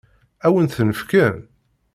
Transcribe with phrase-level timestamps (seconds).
[0.45, 1.35] Ad wen-ten-fken?